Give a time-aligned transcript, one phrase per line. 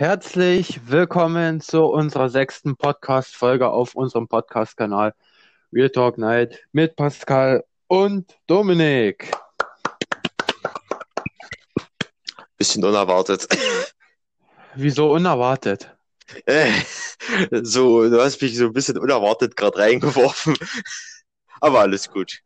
[0.00, 5.12] Herzlich willkommen zu unserer sechsten Podcast-Folge auf unserem Podcast-Kanal
[5.74, 9.30] Real Talk Night mit Pascal und Dominik.
[12.56, 13.46] Bisschen unerwartet.
[14.74, 15.94] Wieso unerwartet?
[16.46, 16.72] Äh,
[17.50, 20.56] so, du hast mich so ein bisschen unerwartet gerade reingeworfen.
[21.60, 22.42] Aber alles gut.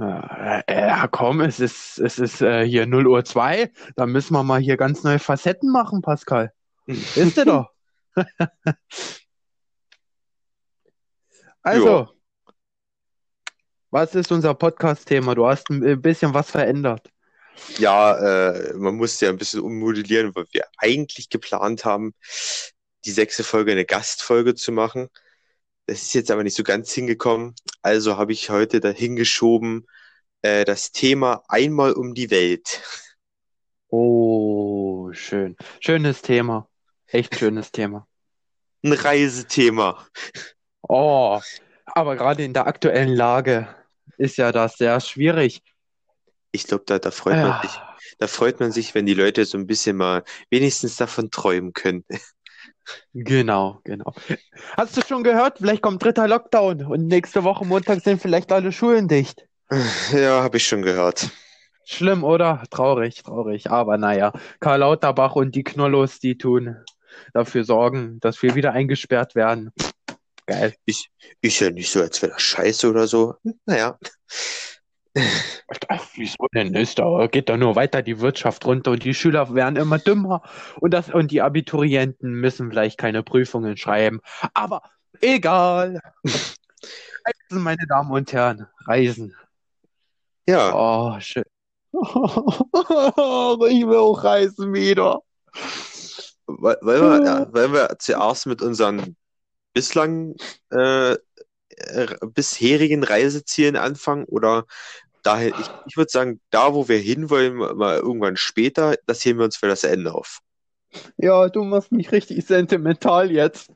[0.00, 3.70] Ja, äh, komm, es ist, es ist äh, hier 0 Uhr 2.
[3.96, 6.54] Da müssen wir mal hier ganz neue Facetten machen, Pascal.
[6.86, 7.70] Ist der doch.
[11.62, 12.10] also, Ja.
[13.90, 15.34] was ist unser Podcast-Thema?
[15.34, 17.10] Du hast ein bisschen was verändert.
[17.78, 22.14] Ja, äh, man musste ja ein bisschen ummodellieren, weil wir eigentlich geplant haben,
[23.04, 25.08] die sechste Folge eine Gastfolge zu machen.
[25.86, 27.54] Das ist jetzt aber nicht so ganz hingekommen.
[27.82, 29.86] Also habe ich heute dahin geschoben,
[30.42, 32.80] äh, das Thema einmal um die Welt.
[33.88, 35.56] Oh, schön.
[35.80, 36.69] Schönes Thema.
[37.12, 38.06] Echt schönes Thema.
[38.82, 40.06] Ein Reisethema.
[40.82, 41.40] Oh,
[41.86, 43.68] aber gerade in der aktuellen Lage
[44.16, 45.62] ist ja das sehr schwierig.
[46.52, 49.44] Ich glaube, da, da freut man sich, Ja, da freut man sich, wenn die Leute
[49.44, 52.04] so ein bisschen mal wenigstens davon träumen können.
[53.14, 54.14] genau, genau.
[54.76, 55.58] Hast du schon gehört?
[55.58, 59.46] Vielleicht kommt dritter Lockdown und nächste Woche Montag sind vielleicht alle Schulen dicht.
[60.12, 61.30] Ja, habe ich schon gehört.
[61.84, 62.62] Schlimm, oder?
[62.70, 63.70] Traurig, traurig.
[63.70, 66.76] Aber naja, Karl Lauterbach und die Knollos, die tun
[67.32, 69.72] dafür sorgen, dass wir wieder eingesperrt werden.
[70.46, 70.74] Geil.
[70.84, 71.10] Ich,
[71.40, 73.36] ist ja nicht so, als wäre das scheiße oder so.
[73.66, 73.98] Naja.
[75.88, 77.26] Ach, wieso denn ist da?
[77.26, 80.42] Geht doch nur weiter die Wirtschaft runter und die Schüler werden immer dümmer
[80.80, 84.20] und das und die Abiturienten müssen vielleicht keine Prüfungen schreiben.
[84.54, 84.82] Aber
[85.20, 86.00] egal.
[86.24, 89.36] Reisen, meine Damen und Herren, Reisen.
[90.48, 91.44] Ja, Oh, schön.
[91.92, 95.20] Ich will auch reisen wieder.
[96.58, 99.16] Weil, weil wir, ja, weil wir zuerst mit unseren
[99.72, 100.34] bislang
[100.70, 104.66] äh, äh, bisherigen Reisezielen anfangen oder
[105.22, 109.44] daher, ich, ich würde sagen, da, wo wir hinwollen, mal irgendwann später, das heben wir
[109.44, 110.40] uns für das Ende auf.
[111.16, 113.70] Ja, du machst mich richtig sentimental jetzt.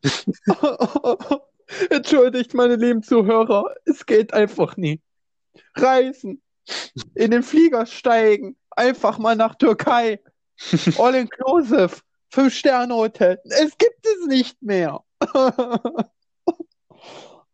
[1.91, 5.01] Entschuldigt, meine lieben Zuhörer, es geht einfach nie.
[5.77, 6.43] Reisen,
[7.15, 10.21] in den Flieger steigen, einfach mal nach Türkei.
[10.99, 13.39] All inclusive, Fünf-Sterne-Hotel.
[13.45, 15.03] Es gibt es nicht mehr.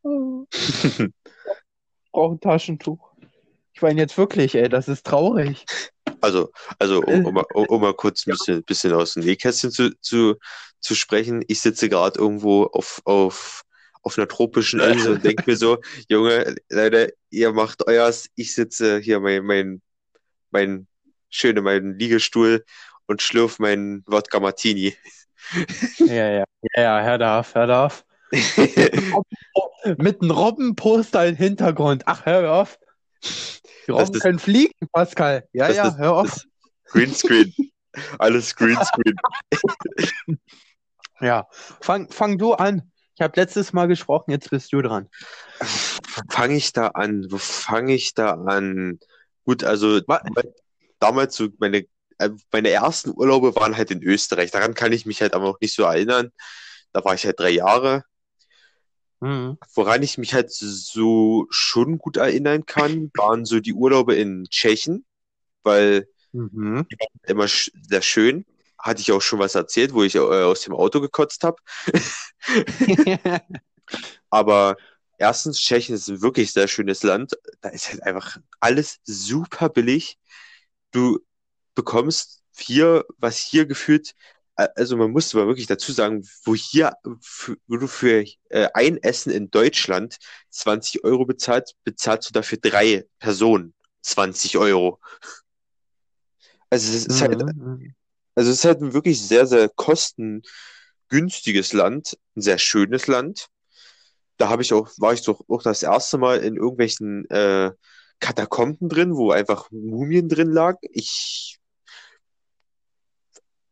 [0.03, 1.08] Ich
[2.12, 3.12] brauche ein Taschentuch.
[3.72, 5.64] Ich meine jetzt wirklich, ey, das ist traurig.
[6.20, 9.70] Also, also um, um, mal- um, um mal kurz ein bisschen, bisschen aus dem Nähkästchen
[9.70, 10.36] zu, zu,
[10.81, 11.44] zu sprechen.
[11.48, 13.62] Ich sitze gerade irgendwo auf, auf,
[14.02, 18.98] auf einer tropischen Insel und denke mir so, Junge, Leute, ihr macht euers, ich sitze
[18.98, 19.82] hier mein, mein,
[20.50, 20.87] mein
[21.31, 22.64] schöne, mein Liegestuhl
[23.10, 24.97] und schlürf meinen Wodka Martini.
[25.98, 26.44] Ja, ja,
[26.76, 28.04] ja, ja, Herr darf, Herr darf.
[29.97, 32.04] Mit einem Robbenposter im Hintergrund.
[32.06, 32.78] Ach, hör auf.
[33.25, 35.49] Die Das Robben ist, können fliegen, Pascal.
[35.53, 36.28] Ja, das ja, ist, hör auf.
[36.28, 36.47] das
[36.87, 37.53] Greenscreen.
[38.20, 39.16] Alles Greenscreen.
[41.20, 41.49] Ja,
[41.81, 42.93] fang, fang du an.
[43.16, 45.09] Ich habe letztes Mal gesprochen, jetzt bist du dran.
[46.31, 47.26] Fange ich da an?
[47.28, 49.00] Wo fange ich da an?
[49.44, 50.00] Gut, also
[51.00, 51.87] damals so meine,
[52.53, 54.50] meine ersten Urlaube waren halt in Österreich.
[54.50, 56.31] Daran kann ich mich halt aber noch nicht so erinnern.
[56.92, 58.04] Da war ich halt drei Jahre.
[59.20, 59.58] Mhm.
[59.75, 65.04] Woran ich mich halt so schon gut erinnern kann, waren so die Urlaube in Tschechien,
[65.64, 66.84] weil Mhm.
[66.91, 68.47] die waren immer sehr schön.
[68.78, 71.56] Hatte ich auch schon was erzählt, wo ich äh, aus dem Auto gekotzt habe.
[74.31, 74.76] Aber
[75.19, 77.38] erstens, Tschechien ist ein wirklich sehr schönes Land.
[77.60, 80.19] Da ist halt einfach alles super billig.
[80.92, 81.20] Du
[81.81, 84.15] bekommst hier, was hier gefühlt,
[84.55, 86.93] also man muss aber wirklich dazu sagen, wo hier,
[87.67, 90.19] wo du für äh, ein Essen in Deutschland
[90.51, 93.73] 20 Euro bezahlst, bezahlst du dafür drei Personen
[94.03, 95.00] 20 Euro.
[96.69, 97.94] Also es ist halt, Mhm.
[98.35, 103.47] also es ist halt ein wirklich sehr, sehr kostengünstiges Land, ein sehr schönes Land.
[104.37, 107.73] Da habe ich auch, war ich doch auch das erste Mal in irgendwelchen äh,
[108.21, 110.76] Katakomben drin, wo einfach Mumien drin lag.
[110.83, 111.60] Ich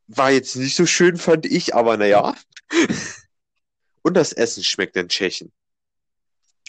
[0.08, 2.34] war jetzt nicht so schön, fand ich, aber naja.
[4.02, 5.52] Und das Essen schmeckt in Tschechien.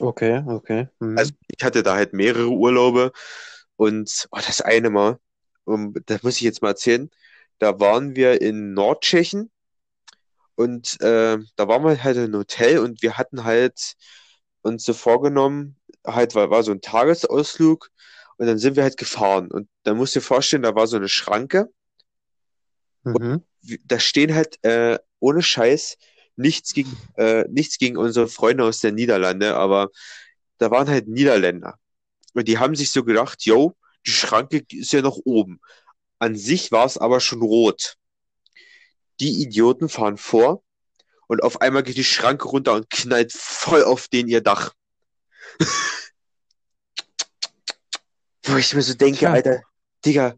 [0.02, 0.88] Okay, okay.
[1.16, 1.36] Also Mhm.
[1.48, 3.12] ich hatte da halt mehrere Urlaube
[3.76, 5.20] und oh, das eine Mal,
[5.66, 7.10] um, das muss ich jetzt mal erzählen,
[7.60, 9.52] da waren wir in Nordtschechien
[10.56, 13.94] und äh, da waren wir halt in einem Hotel und wir hatten halt
[14.62, 17.90] uns so vorgenommen, halt war, war so ein Tagesausflug
[18.38, 19.52] Und dann sind wir halt gefahren.
[19.52, 21.70] Und dann musst du dir vorstellen, da war so eine Schranke.
[23.18, 23.44] Mhm.
[23.86, 25.98] da stehen halt äh, ohne Scheiß
[26.36, 29.90] nichts gegen, äh, nichts gegen unsere Freunde aus der Niederlande, aber
[30.58, 31.78] da waren halt Niederländer.
[32.34, 33.76] Und die haben sich so gedacht, yo,
[34.06, 35.60] die Schranke ist ja noch oben.
[36.20, 37.96] An sich war es aber schon rot.
[39.20, 40.64] Die Idioten fahren vor
[41.28, 44.74] und auf einmal geht die Schranke runter und knallt voll auf den ihr Dach.
[48.44, 49.32] Wo ich mir so denke, Tja.
[49.34, 49.62] Alter,
[50.06, 50.36] Digga,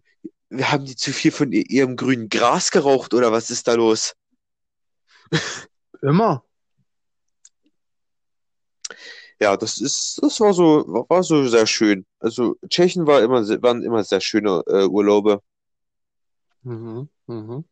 [0.59, 4.13] haben die zu viel von ihrem grünen Gras geraucht oder was ist da los?
[6.01, 6.44] Immer.
[9.39, 12.06] Ja, das ist, das war so, war so sehr schön.
[12.19, 15.42] Also Tschechien war immer, waren immer sehr schöne äh, Urlaube.
[16.63, 17.09] Mhm.
[17.27, 17.65] Mhm.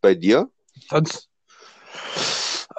[0.00, 0.50] Bei dir?
[0.88, 1.28] Sonst.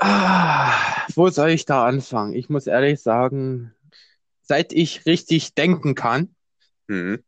[0.02, 2.34] Ah, wo soll ich da anfangen?
[2.34, 3.74] Ich muss ehrlich sagen,
[4.42, 6.36] seit ich richtig denken kann,
[6.88, 7.24] Mhm.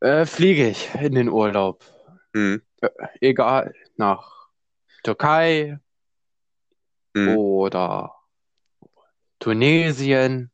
[0.00, 1.84] Äh, fliege ich in den Urlaub.
[2.32, 2.62] Mhm.
[3.20, 4.48] Egal, nach
[5.02, 5.78] Türkei
[7.14, 7.28] Mhm.
[7.28, 8.14] oder
[9.38, 10.50] Tunesien,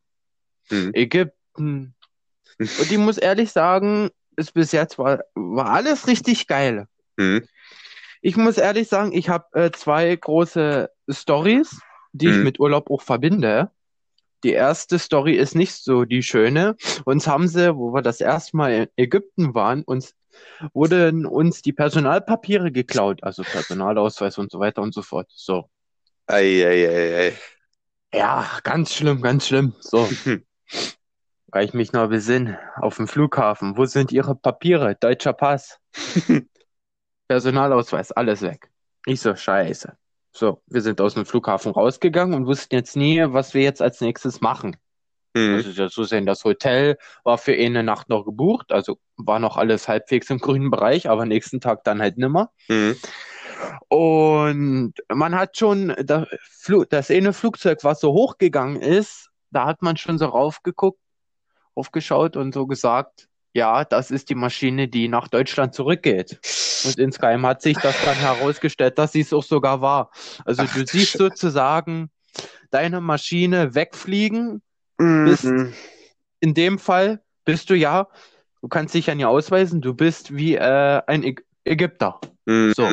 [0.70, 0.90] Mhm.
[0.94, 1.94] Ägypten.
[2.58, 6.86] Und ich muss ehrlich sagen, ist bis jetzt war, war alles richtig geil.
[7.16, 7.46] Mhm.
[8.22, 11.80] Ich muss ehrlich sagen, ich habe äh, zwei große Stories,
[12.12, 12.44] die ich Mhm.
[12.44, 13.70] mit Urlaub auch verbinde.
[14.44, 16.76] Die erste Story ist nicht so die schöne.
[17.04, 20.14] Uns haben sie, wo wir das erste Mal in Ägypten waren, uns
[20.72, 25.28] wurden uns die Personalpapiere geklaut, also Personalausweis und so weiter und so fort.
[25.30, 25.68] So.
[26.26, 27.38] Ei, ei, ei, ei.
[28.14, 29.74] Ja, ganz schlimm, ganz schlimm.
[29.80, 30.08] So,
[31.48, 33.76] weil ich mich noch besinne, auf dem Flughafen.
[33.76, 34.96] Wo sind Ihre Papiere?
[34.96, 35.78] Deutscher Pass,
[37.28, 38.70] Personalausweis, alles weg.
[39.06, 39.96] Ich so, scheiße.
[40.32, 44.00] So, wir sind aus dem Flughafen rausgegangen und wussten jetzt nie, was wir jetzt als
[44.00, 44.76] nächstes machen.
[45.34, 45.54] Mhm.
[45.54, 49.56] Also ja so sehen, das Hotel war für eine Nacht noch gebucht, also war noch
[49.56, 52.50] alles halbwegs im grünen Bereich, aber nächsten Tag dann halt nimmer.
[52.68, 52.96] Mhm.
[53.88, 59.82] Und man hat schon das, Flu das eine Flugzeug, was so hochgegangen ist, da hat
[59.82, 60.98] man schon so raufgeguckt,
[61.74, 66.40] aufgeschaut und so gesagt, ja, das ist die Maschine, die nach Deutschland zurückgeht.
[66.84, 70.10] Und insgeheim hat sich das dann herausgestellt, dass sie es auch sogar war.
[70.44, 71.18] Also Ach du siehst Scheiße.
[71.18, 72.10] sozusagen
[72.70, 74.62] deine Maschine wegfliegen.
[74.98, 75.74] Bist- Mhm.
[76.40, 78.08] In dem Fall bist du ja,
[78.62, 82.20] du kannst dich ja nie ausweisen, du bist wie äh, ein Äg Ägypter.
[82.46, 82.72] Mhm.
[82.74, 82.88] So.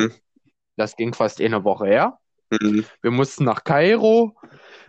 [0.76, 2.18] Das ging fast eine Woche her.
[2.50, 2.84] Mhm.
[3.02, 4.36] Wir mussten nach Kairo,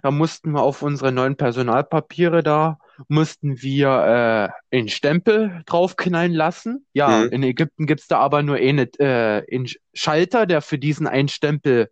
[0.02, 2.78] da mussten wir auf unsere neuen Personalpapiere da,
[3.08, 6.86] mussten wir äh, einen Stempel draufknallen lassen.
[6.94, 7.30] Ja, Mhm.
[7.30, 11.90] in Ägypten gibt's da aber nur eine, äh, einen Schalter, der für diesen einen Stempel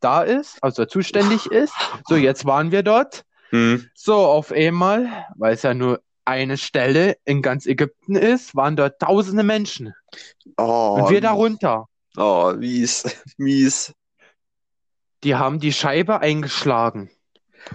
[0.00, 1.74] da ist, also zuständig ist.
[2.08, 3.22] So, jetzt waren wir dort.
[3.52, 3.86] Mhm.
[3.94, 8.98] So, auf einmal, weil es ja nur eine Stelle in ganz Ägypten ist, waren dort
[9.00, 9.92] tausende Menschen.
[10.56, 11.86] Oh, Und wir darunter.
[12.16, 13.04] oh, mies,
[13.38, 13.92] mies.
[15.24, 17.10] Die haben die Scheibe eingeschlagen.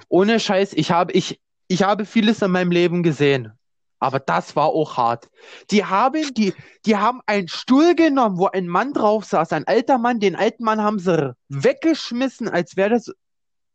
[0.09, 3.53] Ohne Scheiß, ich habe, ich, ich habe vieles in meinem Leben gesehen.
[3.99, 5.27] Aber das war auch hart.
[5.71, 6.53] Die haben, die,
[6.85, 10.19] die haben einen Stuhl genommen, wo ein Mann drauf saß, ein alter Mann.
[10.19, 13.11] Den alten Mann haben sie weggeschmissen, als wäre das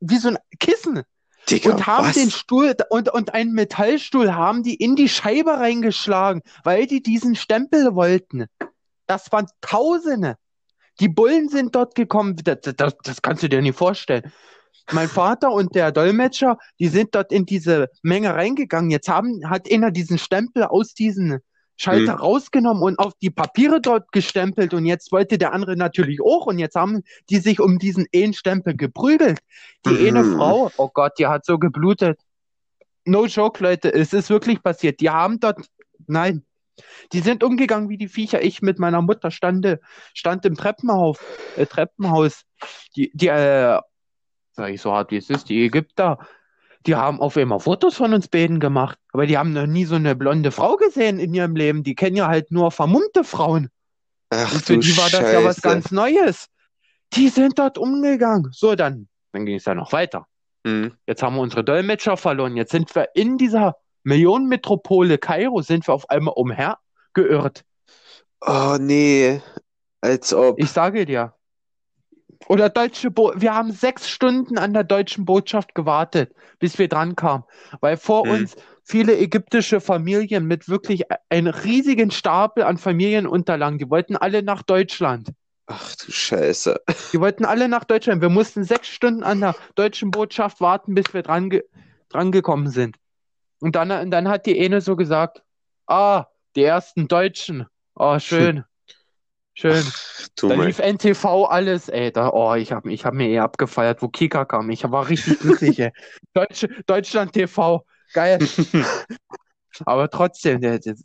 [0.00, 1.02] wie so ein Kissen.
[1.50, 2.14] Digga, Und haben was?
[2.14, 7.34] den Stuhl und, und einen Metallstuhl haben die in die Scheibe reingeschlagen, weil die diesen
[7.34, 8.46] Stempel wollten.
[9.06, 10.36] Das waren Tausende.
[11.00, 12.36] Die Bullen sind dort gekommen.
[12.44, 14.32] Das, das, das kannst du dir nicht vorstellen.
[14.90, 18.90] Mein Vater und der Dolmetscher, die sind dort in diese Menge reingegangen.
[18.90, 21.38] Jetzt haben, hat einer diesen Stempel aus diesem
[21.76, 22.18] Schalter Hm.
[22.20, 24.74] rausgenommen und auf die Papiere dort gestempelt.
[24.74, 26.46] Und jetzt wollte der andere natürlich auch.
[26.46, 29.38] Und jetzt haben die sich um diesen einen Stempel geprügelt.
[29.86, 30.36] Die eine Mhm.
[30.36, 32.20] Frau, oh Gott, die hat so geblutet.
[33.04, 35.00] No joke, Leute, es ist wirklich passiert.
[35.00, 35.66] Die haben dort,
[36.06, 36.44] nein,
[37.12, 38.42] die sind umgegangen wie die Viecher.
[38.42, 39.80] Ich mit meiner Mutter stande,
[40.14, 41.18] stand im Treppenhaus,
[41.56, 42.42] äh, Treppenhaus.
[42.96, 43.78] Die, die, äh,
[44.52, 46.18] sag ich so hart wie es ist, die Ägypter,
[46.86, 48.98] die haben auf einmal Fotos von uns beiden gemacht.
[49.12, 51.82] Aber die haben noch nie so eine blonde Frau gesehen in ihrem Leben.
[51.82, 53.68] Die kennen ja halt nur vermummte Frauen.
[54.30, 56.48] Ach Und für die war das ja was ganz Neues.
[57.12, 58.48] Die sind dort umgegangen.
[58.52, 60.26] So, dann, dann ging es ja noch weiter.
[60.64, 60.94] Mhm.
[61.06, 62.56] Jetzt haben wir unsere Dolmetscher verloren.
[62.56, 67.64] Jetzt sind wir in dieser Millionenmetropole Kairo, sind wir auf einmal umhergeirrt.
[68.40, 69.40] Oh nee,
[70.00, 70.58] als ob.
[70.60, 71.34] Ich sage dir.
[72.48, 77.14] Oder deutsche Bo wir haben sechs Stunden an der deutschen Botschaft gewartet, bis wir dran
[77.14, 77.44] kamen.
[77.80, 78.30] Weil vor Hm.
[78.32, 84.62] uns viele ägyptische Familien mit wirklich einem riesigen Stapel an Familienunterlagen, die wollten alle nach
[84.62, 85.30] Deutschland.
[85.66, 86.80] Ach du Scheiße.
[87.12, 88.22] Die wollten alle nach Deutschland.
[88.22, 91.62] Wir mussten sechs Stunden an der deutschen Botschaft warten, bis wir dran, ge
[92.08, 92.96] dran gekommen sind.
[93.62, 95.44] Und dann, und dann hat die eine so gesagt,
[95.86, 96.26] ah,
[96.56, 97.66] die ersten Deutschen.
[97.94, 98.64] Oh, schön.
[99.54, 99.84] Schön.
[100.34, 102.10] Du Da lief NTV alles, ey.
[102.10, 104.68] Da, oh, ich habe ich hab mir eh abgefeiert, wo Kika kam.
[104.70, 105.92] Ich war richtig glücklich, ey.
[106.34, 107.86] Deutsch, Deutschland TV.
[108.14, 108.40] Geil.
[109.84, 110.96] Aber trotzdem, der, der,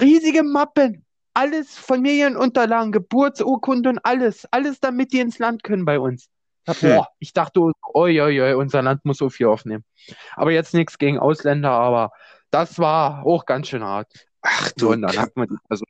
[0.00, 1.04] riesige Mappen.
[1.34, 4.46] Alles, Familienunterlagen, Geburtsurkunde und alles.
[4.50, 6.30] Alles, damit die ins Land können bei uns.
[6.64, 6.96] Da- Hm.
[6.96, 9.84] Boah, ich dachte, oi, oi, oi, unser Land muss so viel aufnehmen.
[10.36, 12.10] Aber jetzt nichts gegen Ausländer, aber
[12.50, 14.12] das war auch ganz schön hart.
[14.42, 15.20] Ach du und dann Kack.
[15.22, 15.86] hat man die Person.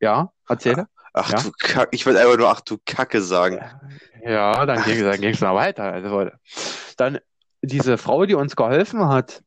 [0.00, 0.86] Ja, erzähle.
[1.14, 1.40] Ach Ja?
[1.42, 1.88] du Kack.
[1.92, 3.60] Ich wollte einfach nur ach du Kacke sagen.
[4.24, 5.84] Ja, dann ging dann ging's noch weiter.
[5.84, 6.30] Also,
[6.96, 7.18] dann
[7.60, 9.42] diese Frau, die uns geholfen hat.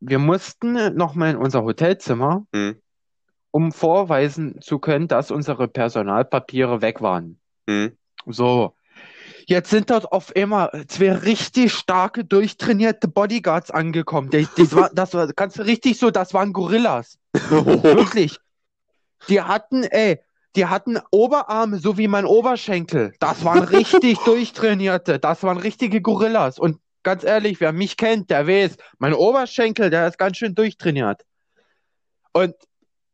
[0.00, 2.80] Wir mussten nochmal in unser Hotelzimmer, Hm.
[3.50, 7.40] um vorweisen zu können, dass unsere Personalpapiere weg waren.
[7.68, 7.96] Hm.
[8.26, 8.74] So.
[9.50, 14.30] Jetzt sind dort auf einmal zwei richtig starke, durchtrainierte Bodyguards angekommen.
[14.30, 17.18] Die, die war, das war, kannst du richtig so, das waren Gorillas.
[17.32, 18.38] Wirklich.
[19.28, 20.20] Die hatten, ey,
[20.54, 23.12] die hatten Oberarme, so wie mein Oberschenkel.
[23.18, 25.18] Das waren richtig durchtrainierte.
[25.18, 26.60] Das waren richtige Gorillas.
[26.60, 31.26] Und ganz ehrlich, wer mich kennt, der weiß, mein Oberschenkel, der ist ganz schön durchtrainiert.
[32.32, 32.54] Und,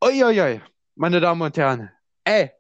[0.05, 0.61] uiuiui,
[0.97, 1.91] meine Damen und Herren,
[2.25, 2.51] ey,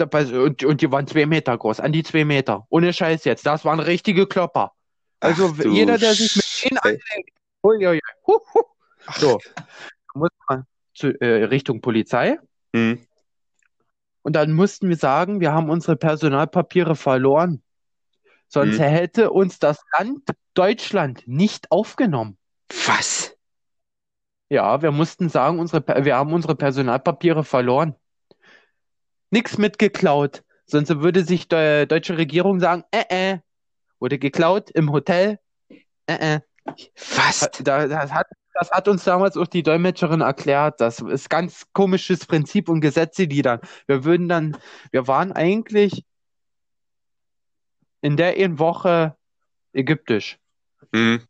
[0.00, 2.66] und, und die waren zwei Meter groß, an die zwei Meter.
[2.70, 3.46] Ohne Scheiß jetzt.
[3.46, 4.72] Das waren richtige Klopper.
[5.20, 8.62] Also Ach jeder, der sich mit denen anlegt, uiuiui, huh, huh.
[9.16, 9.40] So,
[10.14, 10.64] muss man
[10.94, 12.38] zu, äh, Richtung Polizei.
[12.74, 13.04] Hm.
[14.22, 17.62] Und dann mussten wir sagen, wir haben unsere Personalpapiere verloren.
[18.48, 18.84] Sonst Hm.
[18.84, 22.36] hätte uns das Land Deutschland nicht aufgenommen.
[22.86, 23.34] Was?
[24.50, 27.94] Ja, wir mussten sagen, unsere, wir haben unsere Personalpapiere verloren.
[29.30, 30.42] Nichts mitgeklaut.
[30.66, 33.38] Sonst würde sich die deutsche Regierung sagen, äh, äh,
[34.00, 35.38] wurde geklaut im Hotel.
[36.06, 36.40] Äh, äh.
[37.16, 37.48] Was?
[37.62, 40.80] Da, das hat, das hat uns damals auch die Dolmetscherin erklärt.
[40.80, 43.60] Das ist ganz komisches Prinzip und Gesetze, die dann.
[43.86, 44.56] Wir würden dann,
[44.90, 46.04] wir waren eigentlich
[48.00, 49.16] in der einen Woche
[49.72, 50.38] ägyptisch.
[50.92, 51.22] Hm.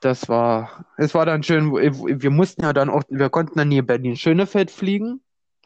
[0.00, 1.72] Das war, es war dann schön.
[1.72, 5.20] Wir mussten ja dann auch, wir konnten dann hier Berlin-Schönefeld fliegen.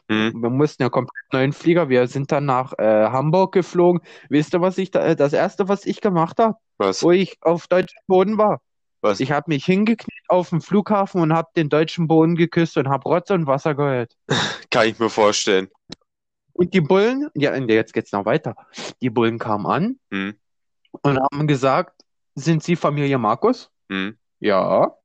[0.09, 0.41] Hm.
[0.41, 1.89] Wir mussten ja komplett neuen Flieger.
[1.89, 4.01] Wir sind dann nach äh, Hamburg geflogen.
[4.29, 7.03] Wisst ihr, was ich da, das erste, was ich gemacht habe, Was?
[7.03, 8.61] wo ich auf deutschem Boden war?
[9.01, 9.19] Was?
[9.19, 13.03] Ich habe mich hingekniet auf dem Flughafen und habe den deutschen Boden geküsst und habe
[13.09, 14.15] Rotz und Wasser geheult.
[14.71, 15.67] Kann ich mir vorstellen.
[16.53, 18.55] Und die Bullen, ja, jetzt geht's noch weiter.
[19.01, 20.35] Die Bullen kamen an Hm.
[21.01, 22.01] und haben gesagt,
[22.35, 23.71] sind Sie Familie Markus?
[23.89, 24.17] Hm.
[24.39, 24.95] Ja.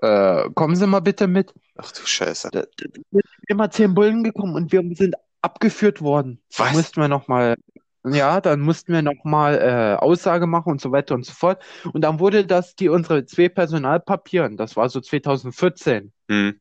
[0.00, 1.54] Äh, kommen Sie mal bitte mit.
[1.76, 2.50] Ach du Scheiße.
[2.52, 6.40] Da, da sind immer zehn Bullen gekommen und wir sind abgeführt worden.
[6.56, 6.72] Da Was?
[6.72, 7.56] mussten wir noch mal,
[8.04, 11.62] ja, dann mussten wir noch mal äh, Aussage machen und so weiter und so fort.
[11.92, 16.12] Und dann wurde das die unsere zwei Personalpapieren, das war so 2014.
[16.28, 16.60] Hm.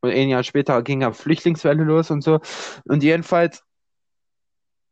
[0.00, 2.40] Und ein Jahr später ging ja Flüchtlingswelle los und so.
[2.84, 3.64] Und jedenfalls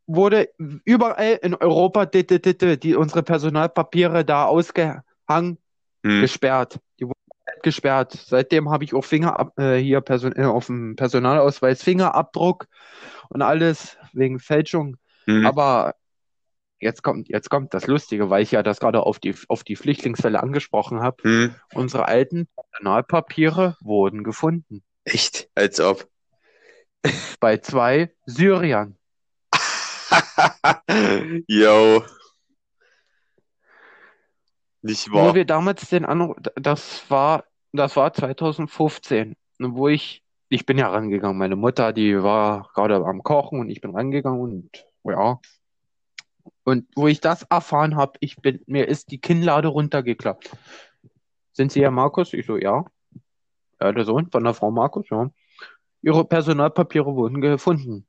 [0.07, 0.51] wurde
[0.85, 5.59] überall in Europa die, die, die, die unsere Personalpapiere da ausgehangen,
[6.05, 6.21] Hm.
[6.21, 6.81] gesperrt.
[7.01, 7.24] Die wurden
[7.65, 8.13] gesperrt.
[8.13, 12.67] Seitdem habe ich auch Finger äh, hier Person, äh, auf dem Personalausweis Fingerabdruck
[13.29, 14.97] und alles wegen Fälschung.
[15.27, 15.45] Hm.
[15.45, 15.97] Aber
[16.79, 19.75] jetzt kommt, jetzt kommt das Lustige, weil ich ja das gerade auf die, auf die
[19.75, 21.23] Flüchtlingswelle angesprochen habe.
[21.25, 21.55] Hm.
[21.75, 24.85] Unsere alten Personalpapiere wurden gefunden.
[25.03, 25.49] Echt?
[25.57, 26.09] Als ob.
[27.41, 28.97] Bei zwei Syriern.
[31.49, 32.03] Yo.
[34.85, 35.35] Nicht Wo wahr?
[35.35, 37.45] wir damals den Anruf, das war,
[37.79, 41.37] das war 2015, wo ich, ich bin ja rangegangen.
[41.37, 45.41] Meine Mutter, die war gerade am Kochen und ich bin rangegangen und ja.
[46.65, 50.51] Und wo ich das erfahren habe, ich bin, mir ist die Kinnlade runtergeklappt.
[51.53, 52.33] Sind Sie Herr Markus?
[52.33, 52.85] Ich so, ja.
[53.81, 55.31] Ja, der Sohn von der Frau Markus, ja.
[56.03, 58.07] Ihre Personalpapiere wurden gefunden.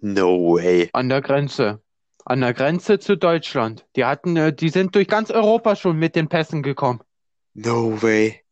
[0.00, 0.90] No way.
[0.92, 1.80] An der Grenze.
[2.24, 3.86] An der Grenze zu Deutschland.
[3.96, 7.00] Die hatten, äh, die sind durch ganz Europa schon mit den Pässen gekommen.
[7.54, 8.42] No way.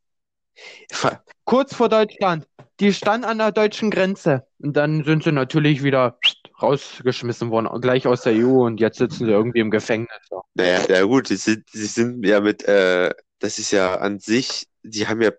[1.44, 2.46] Kurz vor Deutschland.
[2.80, 4.46] Die stand an der deutschen Grenze.
[4.58, 6.18] Und dann sind sie natürlich wieder
[6.60, 10.08] rausgeschmissen worden, gleich aus der EU und jetzt sitzen sie irgendwie im Gefängnis.
[10.30, 10.40] Ja.
[10.54, 14.66] Naja, ja gut, sie sind, sie sind ja mit, äh, das ist ja an sich,
[14.82, 15.32] die haben ja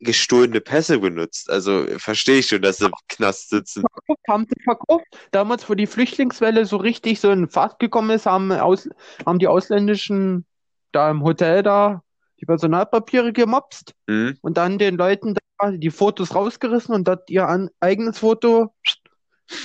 [0.00, 1.48] gestohlene Pässe benutzt.
[1.48, 3.82] Also verstehe ich schon, dass sie im Knast sitzen.
[3.82, 5.06] Verkauft, haben sie verkauft.
[5.30, 8.88] Damals, wo die Flüchtlingswelle so richtig so in Fahrt gekommen ist, haben, aus,
[9.24, 10.44] haben die ausländischen
[10.90, 12.02] da im Hotel da
[12.42, 14.36] die Personalpapiere gemopst Hm?
[14.42, 18.74] und dann den Leuten da die Fotos rausgerissen und dort ihr an, eigenes Foto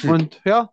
[0.03, 0.69] und ja,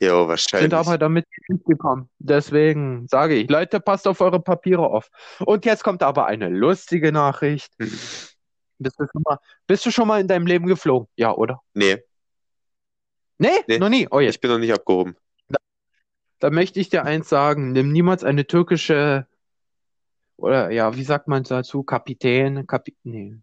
[0.00, 0.72] Ja, sind wahrscheinlich.
[0.72, 1.26] aber damit
[1.66, 2.08] gekommen.
[2.18, 5.10] Deswegen sage ich, Leute, passt auf eure Papiere auf.
[5.40, 7.74] Und jetzt kommt aber eine lustige Nachricht.
[7.78, 7.90] Hm.
[8.78, 11.08] Bist du schon mal, bist du schon mal in deinem Leben geflogen?
[11.16, 11.60] Ja, oder?
[11.74, 11.98] Nee,
[13.40, 13.78] Nee, Nee.
[13.78, 14.08] noch nie.
[14.10, 14.36] Oh, jetzt.
[14.36, 15.14] ich bin noch nicht abgehoben.
[16.38, 17.72] Da möchte ich dir eins sagen.
[17.72, 19.26] Nimm niemals eine türkische,
[20.38, 21.82] oder ja, wie sagt man dazu?
[21.82, 23.36] Kapitän, Kapi nee.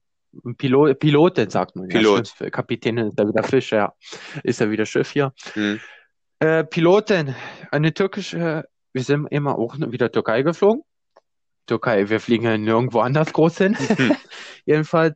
[0.57, 1.87] Pilot, Pilotin sagt man.
[1.87, 2.17] Pilot.
[2.17, 2.51] Ja, Schiff.
[2.51, 3.93] Kapitän ist ja wieder Fisch, ja.
[4.43, 5.33] Ist ja wieder Schiff hier.
[5.53, 5.79] Hm.
[6.39, 7.35] Äh, Pilotin,
[7.71, 10.83] eine türkische, wir sind immer auch wieder Türkei geflogen.
[11.67, 13.75] Türkei, wir fliegen ja nirgendwo anders groß hin.
[13.77, 14.15] Hm.
[14.65, 15.15] Jedenfalls,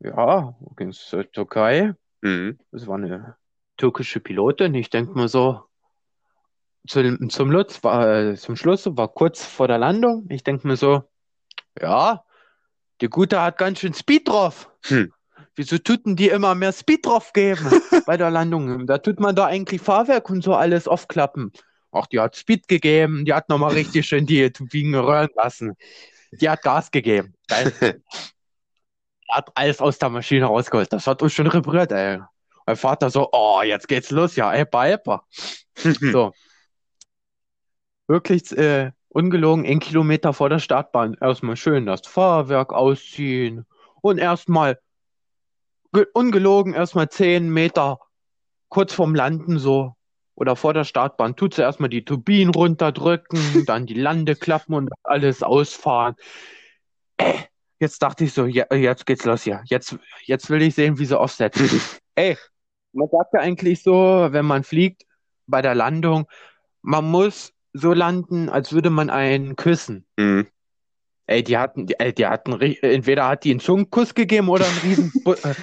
[0.00, 1.94] ja, ging's zur Türkei.
[2.72, 3.36] Das war eine
[3.76, 4.74] türkische Pilotin.
[4.74, 5.65] Ich denke mal so,
[6.86, 10.26] zum, zum Lutz war, äh, zum Schluss, war kurz vor der Landung.
[10.30, 11.02] Ich denke mir so,
[11.80, 12.24] ja,
[13.00, 14.70] die Gute hat ganz schön Speed drauf.
[14.84, 15.12] Hm.
[15.54, 17.70] Wieso tut denn die immer mehr Speed drauf geben
[18.06, 18.86] bei der Landung?
[18.86, 21.52] Da tut man da eigentlich Fahrwerk und so alles aufklappen.
[21.92, 25.74] Ach, die hat Speed gegeben, die hat nochmal richtig schön die Turbinen röhren lassen.
[26.32, 27.34] Die hat Gas gegeben.
[27.48, 27.72] Geil.
[29.28, 30.92] Hat alles aus der Maschine rausgeholt.
[30.92, 32.20] Das hat uns schon repariert, ey.
[32.64, 35.24] Mein Vater so, oh, jetzt geht's los, ja, eppa, eppa.
[35.74, 36.32] So.
[38.08, 43.66] Wirklich äh, ungelogen, ein Kilometer vor der Startbahn erstmal schön das Fahrwerk ausziehen
[44.02, 44.78] und erstmal
[45.92, 47.98] ge- ungelogen erstmal zehn Meter
[48.68, 49.94] kurz vorm Landen so
[50.34, 55.42] oder vor der Startbahn tut sie erstmal die Turbinen runterdrücken, dann die Landeklappen und alles
[55.42, 56.14] ausfahren.
[57.16, 57.34] Äh,
[57.80, 59.62] jetzt dachte ich so, ja, jetzt geht's los hier.
[59.66, 61.80] Jetzt, jetzt will ich sehen, wie sie offsetzen.
[62.14, 62.36] Ey,
[62.92, 65.04] man sagt ja eigentlich so, wenn man fliegt
[65.46, 66.26] bei der Landung,
[66.82, 70.06] man muss so landen, als würde man einen küssen.
[70.16, 70.46] Mhm.
[71.26, 74.78] Ey, die hatten, die, ey, die hatten, entweder hat die einen Zungenkuss gegeben oder einen
[74.78, 75.54] riesen äh,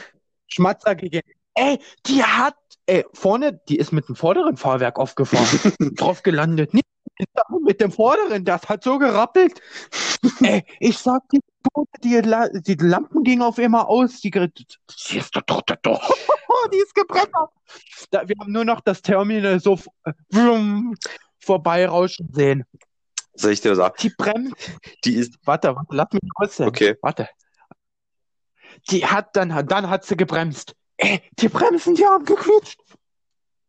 [0.48, 1.29] Schmatzer gegeben.
[1.55, 2.55] Ey, die hat,
[2.86, 5.48] ey, vorne, die ist mit dem vorderen Fahrwerk aufgefahren,
[5.96, 6.74] drauf gelandet.
[6.74, 6.86] Nicht
[7.63, 9.62] mit dem vorderen, das hat so gerappelt.
[10.41, 11.39] Ey, ich sag die,
[12.04, 14.19] die, La- die Lampen gingen auf einmal aus.
[14.19, 16.15] Die, die ist doch, doch, doch,
[16.73, 17.49] die ist gebrettert.
[18.12, 20.95] Da, wir haben nur noch das Terminal so äh, vroom,
[21.43, 22.63] vorbeirauschen sehen.
[23.36, 23.95] Soll ich dir sagen?
[24.01, 24.71] Die bremst.
[25.06, 26.67] Die ist, Warte, warte, lass mich aussehen.
[26.67, 26.95] okay.
[27.01, 27.29] Warte.
[28.89, 30.75] Die hat dann, dann hat sie gebremst.
[30.97, 32.79] Ey, die Bremsen, die haben gequietscht.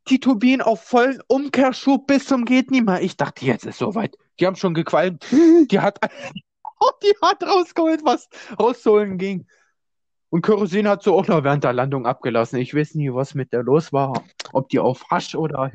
[0.08, 3.00] Die Turbinen auf vollen Umkehrschub bis zum geht mehr.
[3.00, 4.16] Ich dachte, jetzt ist soweit.
[4.38, 5.24] Die haben schon gequalmt.
[5.70, 5.98] Die hat,
[7.02, 9.46] die hat rausgeholt, was rauszuholen ging.
[10.28, 12.58] Und Kerosin hat so auch noch während der Landung abgelassen.
[12.58, 14.24] Ich weiß nie, was mit der los war.
[14.52, 15.70] Ob die auf Hasch oder,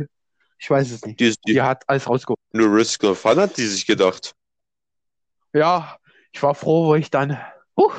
[0.59, 1.19] ich weiß es nicht.
[1.19, 2.39] Die, ist, die, Die hat alles rausgeholt.
[2.51, 4.35] nur Risk no Fun hat die sich gedacht.
[5.53, 5.97] Ja,
[6.31, 7.39] ich war froh, wo ich dann,
[7.77, 7.91] huh,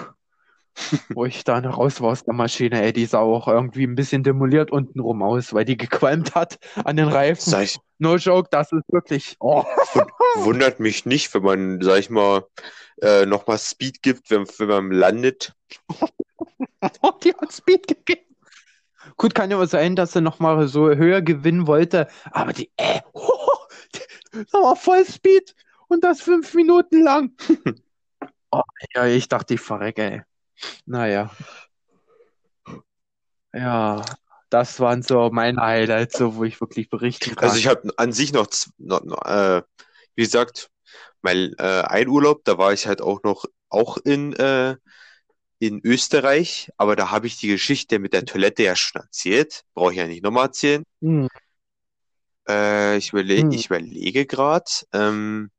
[1.14, 2.82] wo ich dann raus war aus der Maschine.
[2.82, 6.96] Ey, die sah auch irgendwie ein bisschen demoliert untenrum aus, weil die gequalmt hat an
[6.96, 7.50] den Reifen.
[7.50, 9.36] Sag ich, No joke, das ist wirklich.
[9.40, 9.64] Oh.
[10.36, 12.46] wundert mich nicht, wenn man, sag ich mal,
[13.02, 15.54] äh, nochmal Speed gibt, wenn, wenn man landet.
[17.24, 18.29] Die hat Speed gegeben.
[19.20, 23.02] Gut, kann ja auch sein, dass sie nochmal so höher gewinnen wollte, aber die, äh,
[23.12, 23.58] oh,
[24.32, 25.54] das war voll Speed
[25.88, 27.36] und das fünf Minuten lang.
[28.50, 28.62] Oh,
[28.94, 30.22] ja, ich dachte, ich verrecke, ey.
[30.86, 31.30] Naja.
[33.52, 34.02] Ja,
[34.48, 37.46] das waren so meine Highlights, so, wo ich wirklich berichten kann.
[37.46, 38.46] Also ich habe an sich noch,
[38.78, 39.60] noch, noch äh,
[40.14, 40.70] wie gesagt,
[41.20, 44.76] mein äh, ein Urlaub, da war ich halt auch noch auch in äh,
[45.60, 49.92] in Österreich, aber da habe ich die Geschichte mit der Toilette ja schon erzählt, brauche
[49.92, 50.84] ich ja nicht nochmal erzählen.
[51.02, 51.26] Hm,
[52.48, 53.48] Äh, ich überle Hm.
[53.48, 54.70] ich überlege gerade.
[54.92, 55.50] Ähm,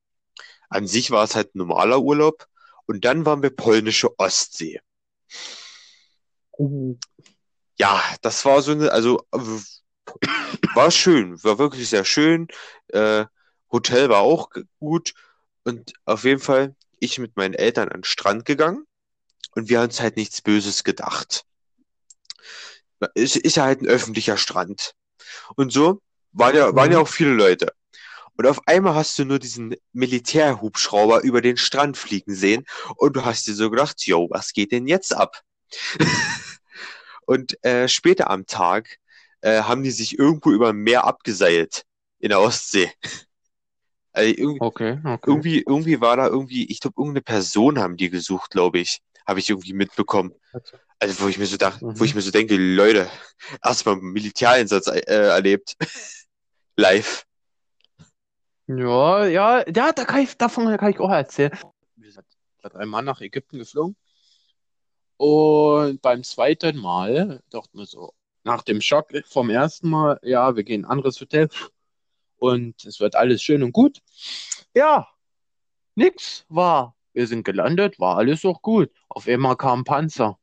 [0.69, 2.47] an sich war es halt ein normaler Urlaub
[2.87, 4.81] und dann waren wir polnische Ostsee.
[6.57, 6.93] hm,
[7.79, 9.25] Ja, das war so eine, also
[10.75, 12.47] war schön, war wirklich sehr schön.
[12.89, 13.25] Äh,
[13.71, 15.13] Hotel war auch gut
[15.63, 18.85] und auf jeden Fall ich mit meinen Eltern an den Strand gegangen
[19.55, 21.45] und wir haben uns halt nichts Böses gedacht.
[23.15, 24.93] Es ist ja halt ein öffentlicher Strand.
[25.55, 26.01] Und so
[26.33, 27.03] waren ja, waren ja Mhm.
[27.03, 27.73] auch viele Leute.
[28.37, 32.65] Und auf einmal hast du nur diesen Militärhubschrauber über den Strand fliegen sehen
[32.97, 35.41] und du hast dir so gedacht, yo, was geht denn jetzt ab?
[37.25, 38.97] Und äh, später am Tag
[39.41, 41.83] äh, haben die sich irgendwo über dem Meer abgeseilt
[42.19, 42.91] in der Ostsee.
[44.13, 45.31] Also irgendwie, Okay, okay.
[45.31, 48.99] irgendwie, irgendwie war da irgendwie, ich glaube, irgendeine Person haben die gesucht, glaube ich.
[49.27, 50.33] Habe ich irgendwie mitbekommen.
[50.99, 52.17] Also wo ich mir so dachte, wo ich Mhm.
[52.17, 53.09] mir so denke, Leute,
[53.63, 55.75] erstmal einen Militäreinsatz äh, erlebt.
[56.75, 57.25] Live.
[58.67, 61.51] Ja, ja, ja, da kann ich, davon kann ich auch erzählen.
[61.95, 62.25] Wir sind
[62.61, 63.95] dreimal nach Ägypten geflogen.
[65.17, 70.63] Und beim zweiten Mal dachten wir so, nach dem Schock vom ersten Mal, ja, wir
[70.63, 71.49] gehen in ein anderes Hotel
[72.37, 73.99] und es wird alles schön und gut.
[74.73, 75.07] Ja,
[75.95, 78.89] nix war Wir sind gelandet, war alles auch gut.
[79.09, 80.37] Auf einmal kam Panzer.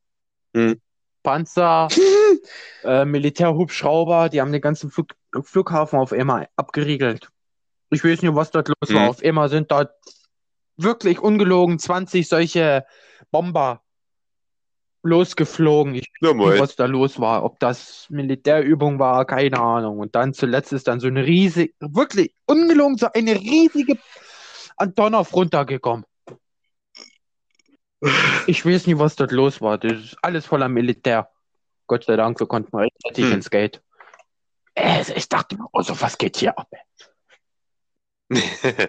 [0.54, 0.80] Hm.
[1.22, 1.88] Panzer,
[2.84, 7.28] äh, Militärhubschrauber, die haben den ganzen Flug Flughafen auf einmal abgeriegelt.
[7.90, 9.02] Ich weiß nicht, was dort los war.
[9.02, 9.08] Hm.
[9.08, 9.90] Auf einmal sind dort
[10.76, 12.86] wirklich ungelogen 20 solche
[13.30, 13.82] Bomber
[15.02, 15.94] losgeflogen.
[15.94, 17.44] Ich weiß nicht, was da los war.
[17.44, 19.98] Ob das Militärübung war, keine Ahnung.
[19.98, 23.98] Und dann zuletzt ist dann so eine riesige, wirklich ungelogen, so eine riesige
[24.76, 26.04] Antonov runtergekommen.
[28.46, 29.78] Ich weiß nicht, was dort los war.
[29.78, 31.30] Das ist alles voller Militär.
[31.86, 33.32] Gott sei Dank, wir konnten rechtzeitig Hm.
[33.32, 33.82] ins Gate.
[34.74, 36.68] Äh, ich dachte mir, oh, so was geht hier ab?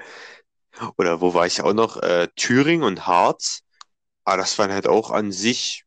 [0.97, 1.97] Oder wo war ich auch noch?
[1.97, 3.61] Äh, Thüringen und Harz.
[4.25, 5.85] Aber das waren halt auch an sich,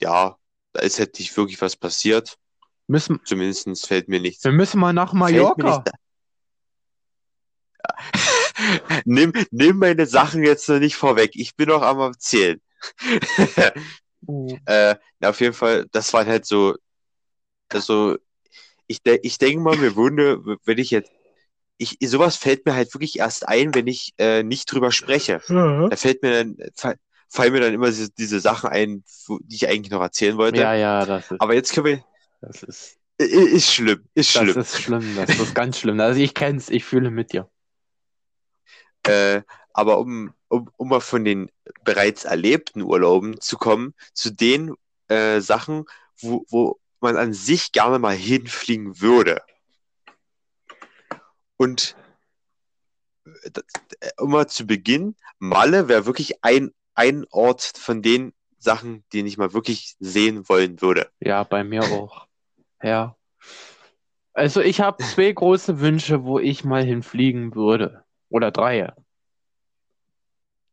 [0.00, 0.36] ja,
[0.72, 2.38] da ist halt nicht wirklich was passiert.
[2.86, 4.44] Müssen, Zumindest fällt mir nichts.
[4.44, 5.82] wir müssen mal nach Mallorca.
[9.04, 11.32] Nimm, nimm meine Sachen jetzt noch nicht vorweg.
[11.34, 12.60] Ich bin noch am Erzählen.
[14.66, 16.76] äh, na, auf jeden Fall, das waren halt so,
[17.72, 18.16] also,
[18.88, 21.12] ich, de ich denke mal, mir würde, wenn ich jetzt,
[21.78, 25.42] ich, sowas fällt mir halt wirklich erst ein, wenn ich äh, nicht drüber spreche.
[25.88, 26.94] Da fällt mir dann, fa-
[27.28, 29.04] fallen mir dann immer diese, diese Sachen ein,
[29.44, 30.62] die ich eigentlich noch erzählen wollte.
[30.62, 32.04] Ja, ja, das ist, Aber jetzt können wir,
[32.40, 34.56] das ist, ist schlimm, ist das schlimm.
[34.56, 35.14] ist schlimm.
[35.16, 36.00] Das ist ganz schlimm.
[36.00, 37.50] Also ich kenn's, ich fühle mit dir.
[39.06, 41.50] Äh, aber um, um, um mal von den
[41.84, 44.74] bereits erlebten Urlauben zu kommen, zu den
[45.08, 45.84] äh, Sachen,
[46.20, 49.42] wo, wo man an sich gerne mal hinfliegen würde.
[51.56, 51.96] Und
[53.52, 53.64] das,
[54.00, 59.38] äh, mal zu Beginn, Malle wäre wirklich ein, ein Ort von den Sachen, den ich
[59.38, 61.10] mal wirklich sehen wollen würde.
[61.20, 62.26] Ja, bei mir auch.
[62.82, 63.16] Ja.
[64.32, 68.04] Also ich habe zwei große Wünsche, wo ich mal hinfliegen würde.
[68.30, 68.92] Oder drei.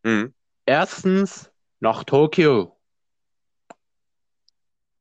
[0.04, 0.34] Mhm.
[0.66, 2.78] Erstens nach Tokio.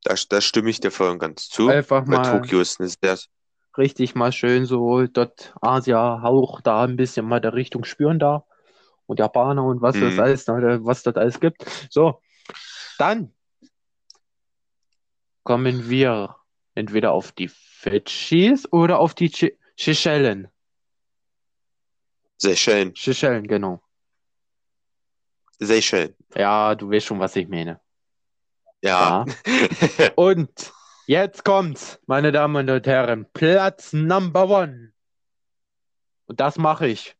[0.02, 3.18] Da, da stimme ich dir voll und ganz zu, Einfach mal Tokio ist eine sehr,
[3.76, 8.44] richtig mal schön so dort Asia-Hauch da ein bisschen mal der Richtung spüren da.
[9.06, 10.20] Und Japaner und was das Mhm.
[10.20, 11.64] alles, ne, was das alles gibt.
[11.90, 12.20] So,
[12.98, 13.32] dann
[15.44, 16.36] kommen wir
[16.74, 20.48] entweder auf die Fidschis oder auf die Chi- Seychellen.
[22.38, 23.82] Seychellen, Seychellen, genau.
[25.58, 26.14] Seychellen.
[26.34, 27.80] Ja, du weißt schon, was ich meine.
[28.82, 29.24] Ja.
[30.16, 30.72] Und
[31.06, 33.26] jetzt kommt's, meine Damen und Herren.
[33.32, 34.92] Platz Number One.
[36.26, 37.16] Und das mache ich.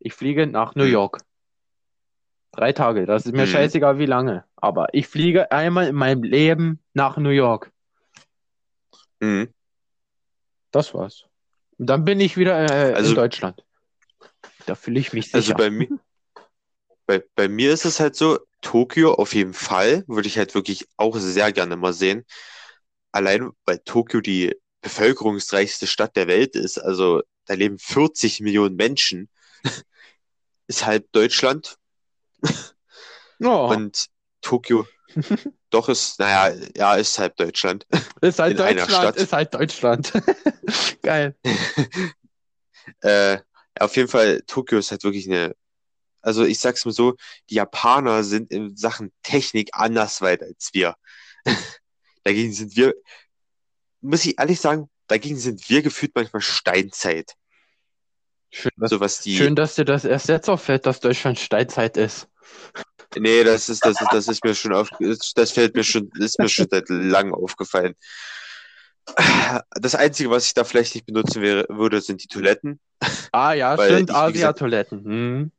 [0.00, 0.92] Ich fliege nach New Hm.
[0.92, 1.20] York.
[2.52, 3.06] Drei Tage.
[3.06, 3.50] Das ist mir Mhm.
[3.50, 4.44] scheißegal, wie lange.
[4.56, 7.70] Aber ich fliege einmal in meinem Leben nach New York.
[9.20, 9.52] Mhm.
[10.72, 11.24] Das war's.
[11.78, 13.62] Und dann bin ich wieder äh, Also- in Deutschland.
[14.66, 15.54] Da fühle ich mich Also sicher.
[15.54, 15.88] bei mir,
[17.06, 20.86] bei, bei mir ist es halt so, Tokio auf jeden Fall, würde ich halt wirklich
[20.96, 22.24] auch sehr gerne mal sehen.
[23.12, 29.28] Allein weil Tokio die bevölkerungsreichste Stadt der Welt ist, also da leben 40 Millionen Menschen,
[30.68, 31.76] ist halb Deutschland
[33.42, 34.06] Oh, und
[34.40, 34.86] Tokio
[35.70, 37.86] doch ist, naja, ja, ist halb Deutschland.
[38.20, 40.12] ist halt in Deutschland, ist halt Deutschland.
[41.02, 41.34] Geil.
[43.02, 43.38] Äh,
[43.80, 45.54] auf jeden Fall, Tokio ist halt wirklich eine,
[46.22, 47.16] also ich sag's mal so,
[47.50, 50.96] die Japaner sind in Sachen Technik anders weit als wir.
[52.24, 52.94] Dagegen sind wir,
[54.00, 57.34] muss ich ehrlich sagen, dagegen sind wir gefühlt manchmal Steinzeit.
[58.50, 61.96] Schön, dass, So was die, schön, dass dir das erst jetzt auffällt, dass Deutschland Steinzeit
[61.96, 62.28] ist.
[63.16, 64.88] nee, das ist, das ist, das ist mir schon auf,
[65.34, 67.94] das fällt mir schon, ist mir schon seit langem aufgefallen.
[69.80, 72.80] Das Einzige, was ich da vielleicht nicht benutzen wäre, würde, sind die Toiletten.
[73.32, 75.04] Ah ja, Weil stimmt, Asia-Toiletten.
[75.04, 75.52] Hm.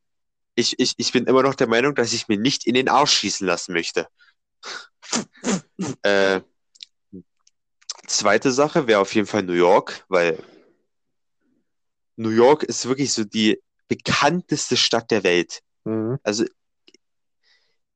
[0.56, 3.14] Ich, ich, ich bin immer noch der Meinung, dass ich mir nicht in den Arsch
[3.14, 4.08] schießen lassen möchte.
[6.02, 6.42] Äh,
[8.08, 10.44] zweite Sache wäre auf jeden Fall New York, weil
[12.16, 15.62] New York ist wirklich so die bekannteste Stadt der Welt.
[15.86, 16.18] Hm.
[16.24, 16.46] Also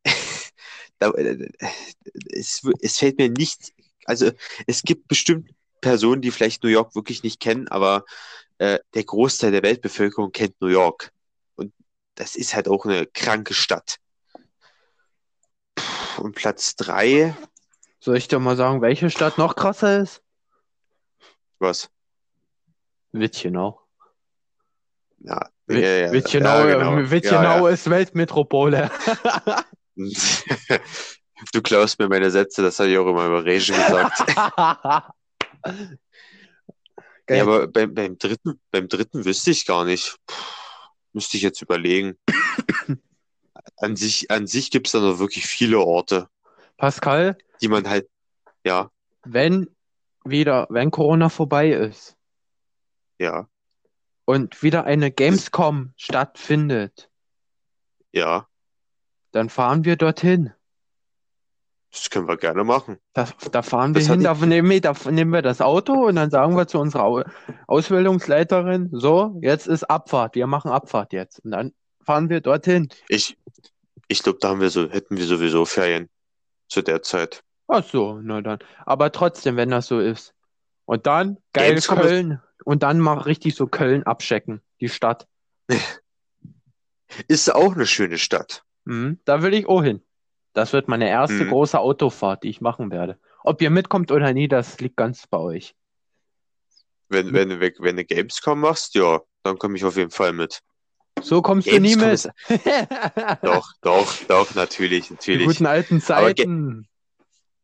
[1.00, 1.12] da,
[2.30, 3.74] es, es fällt mir nicht,
[4.06, 4.32] also
[4.68, 8.06] es gibt bestimmt Personen, die vielleicht New York wirklich nicht kennen, aber
[8.60, 11.12] äh, der Großteil der Weltbevölkerung kennt New York.
[11.56, 11.74] Und
[12.16, 13.98] das ist halt auch eine kranke Stadt.
[15.76, 17.36] Puh, Und Platz drei,
[18.00, 20.22] Soll ich dir mal sagen, welche Stadt noch krasser ist?
[21.60, 21.90] was?
[23.14, 23.80] Witchenau.
[25.20, 26.98] Ja, Wi- ja, ja, Witchenau, ja, genau.
[26.98, 28.90] äh, Witchenau Ja, ist Weltmetropole.
[31.54, 34.26] Du klaust mir meine Sätze, das habe ich auch immer über Regen gesagt.
[37.26, 37.38] Geil.
[37.38, 40.18] Ja, aber beim, beim dritten, beim dritten wüsste ich gar nicht.
[40.26, 40.36] Puh,
[41.14, 42.18] müsste ich jetzt überlegen.
[43.78, 46.30] an sich, an sich gibt es da noch wirklich viele Orte,
[46.78, 48.10] Pascal, die man halt,
[48.66, 48.90] ja,
[49.24, 49.70] wenn
[50.24, 52.16] wieder, wenn Corona vorbei ist
[53.20, 53.48] ja,
[54.26, 57.10] und wieder eine Gamescom stattfindet,
[58.12, 58.48] ja,
[59.32, 60.54] dann fahren wir dorthin.
[62.12, 62.98] Können wir gerne machen.
[63.14, 65.94] Das, da fahren wir Das hat hin, da nehmen wir, da nehmen wir das Auto
[66.08, 67.24] und dann sagen wir zu unserer Au-
[67.68, 71.40] Ausbildungsleiterin, so, jetzt ist Abfahrt, wir machen Abfahrt jetzt.
[71.44, 72.90] Und dann fahren wir dorthin.
[73.08, 73.38] Ich,
[74.08, 76.10] ich glaube, da haben wir so, hätten wir sowieso Ferien
[76.68, 77.44] zu der Zeit.
[77.68, 78.60] Ach so, na dann.
[78.86, 80.34] Aber trotzdem, wenn das so ist.
[80.86, 82.42] Und dann, geil, Gamescom Köln.
[82.66, 85.28] Und dann mal richtig so Köln abchecken, die Stadt.
[87.28, 88.64] Ist auch eine schöne Stadt.
[88.86, 90.02] Mhm, da will ich auch hin.
[90.54, 91.50] Das wird meine erste Mhm.
[91.50, 93.18] große Autofahrt, die ich machen werde.
[93.44, 95.76] Ob ihr mitkommt oder nie, das liegt ganz bei euch.
[97.10, 100.62] Wenn, wenn, wenn du Gamescom machst, ja, dann komme ich auf jeden Fall mit.
[101.22, 102.62] So kommst du nie Gamescom mit.
[103.44, 105.48] doch, doch, doch, natürlich, Die natürlich.
[105.48, 106.88] guten alten Aber Ga- Zeiten.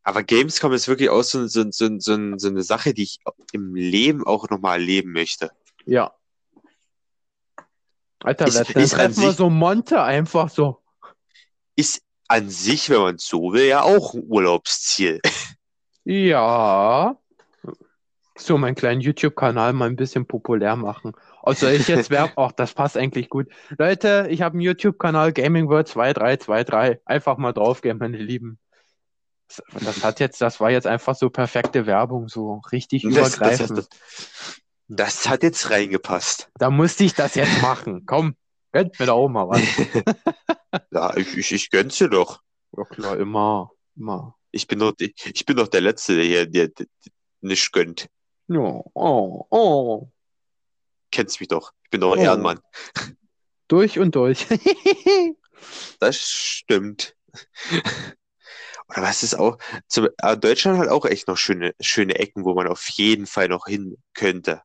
[0.03, 3.19] Aber Gamescom ist wirklich auch so, so, so, so, so eine Sache, die ich
[3.51, 5.51] im Leben auch nochmal erleben möchte.
[5.85, 6.13] Ja.
[8.23, 10.81] Alter, Ist- ist an treffen wir sich- so Monte einfach so.
[11.75, 15.21] Ist an sich, wenn man so will, ja auch ein Urlaubsziel.
[16.03, 17.17] Ja.
[18.37, 21.13] So, meinen kleinen YouTube-Kanal mal ein bisschen populär machen.
[21.55, 22.33] Soll ich jetzt werben?
[22.35, 23.47] Ach, das passt eigentlich gut.
[23.77, 27.01] Leute, ich habe einen YouTube-Kanal Gaming World 2323.
[27.05, 28.59] Einfach mal draufgehen, meine Lieben.
[29.47, 33.35] Das- Das hat jetzt, das war jetzt einfach so perfekte Werbung, so richtig Das- das-
[33.37, 33.77] übergreifend.
[33.79, 33.89] das-
[34.89, 36.49] Das hat jetzt reingepasst.
[36.59, 38.03] Da musste ich das jetzt machen.
[38.05, 38.35] Komm,
[38.77, 39.61] gönnt mir da auch mal was.
[40.91, 42.41] Ja, ich, ich, ich gönn's dir doch.
[42.75, 44.35] Ja klar, immer, immer.
[44.51, 46.85] Ich bin doch, ich, ich bin doch der Letzte, der hier der, der,
[47.41, 48.07] nicht gönnt.
[48.47, 50.09] Ja, oh, oh.
[51.09, 51.71] Kennst mich doch.
[51.83, 52.23] Ich bin doch ein Oh.
[52.23, 52.59] Ehrenmann.
[53.67, 54.45] Durch und durch.
[55.99, 57.15] Das stimmt.
[58.89, 62.53] Oder was ist auch, zum, äh, Deutschland hat auch echt noch schöne, schöne Ecken, wo
[62.53, 64.61] man auf jeden Fall noch hin könnte.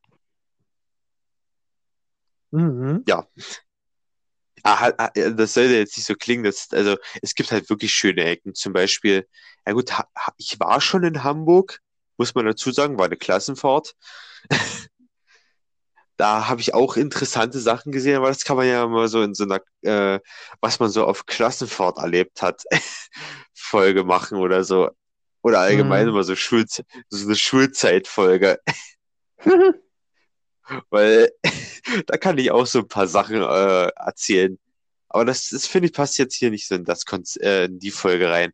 [2.51, 3.03] Mhm.
[3.09, 3.27] Halt,
[4.63, 8.23] ah, ja, das sollte jetzt nicht so klingen, dass, also, es gibt halt wirklich schöne
[8.25, 8.53] Ecken.
[8.55, 9.27] Zum Beispiel,
[9.65, 11.79] ja gut, ha, ich war schon in Hamburg,
[12.17, 13.95] muss man dazu sagen, war eine Klassenfahrt.
[16.17, 19.33] Da habe ich auch interessante Sachen gesehen, aber das kann man ja mal so in
[19.33, 20.19] so einer, äh,
[20.61, 22.63] was man so auf Klassenfahrt erlebt hat,
[23.55, 24.89] Folge machen oder so.
[25.41, 26.09] Oder allgemein Mhm.
[26.09, 26.83] immer so Schul, so
[27.25, 28.59] eine Schulzeitfolge.
[30.89, 31.29] Weil
[32.07, 34.57] da kann ich auch so ein paar Sachen äh, erzählen.
[35.09, 37.79] Aber das, das finde ich passt jetzt hier nicht so in, das Konz äh, in
[37.79, 38.51] die Folge rein.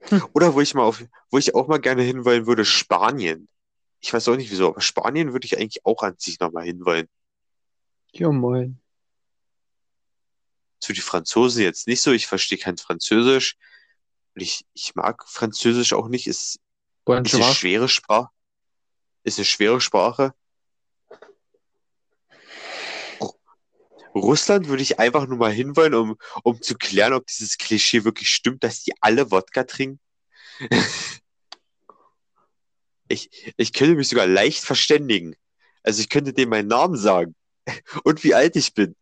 [0.00, 0.22] Hm.
[0.32, 3.48] Oder wo ich mal auf, wo ich auch mal gerne hinwollen würde, Spanien.
[4.00, 7.08] Ich weiß auch nicht wieso, aber Spanien würde ich eigentlich auch an sich nochmal hinwollen.
[8.12, 8.80] Ja, moin.
[10.80, 13.56] Zu die Franzosen jetzt nicht so, ich verstehe kein Französisch.
[14.34, 16.58] Und ich, ich mag Französisch auch nicht, ist,
[17.06, 18.30] ist eine schwere Sprache.
[19.22, 20.34] Ist eine schwere Sprache.
[24.14, 28.28] Russland würde ich einfach nur mal hinwollen, um, um zu klären, ob dieses Klischee wirklich
[28.30, 30.00] stimmt, dass die alle Wodka trinken.
[33.08, 35.34] Ich, ich könnte mich sogar leicht verständigen.
[35.82, 37.34] Also ich könnte dem meinen Namen sagen
[38.04, 38.94] und wie alt ich bin.